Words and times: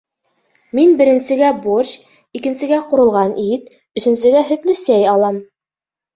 Мин 0.77 0.95
беренсегә 1.01 1.51
борщ, 1.65 1.91
икенсегә 2.39 2.81
ҡурылған 2.95 3.37
ит, 3.45 3.71
өсөнсөгә 4.01 4.43
һөтлө 4.51 4.77
сәй 4.83 5.07
алам. 5.15 5.41